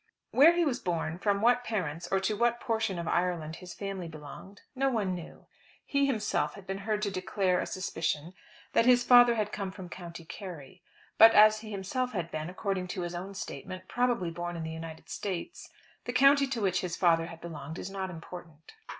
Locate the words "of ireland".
2.97-3.57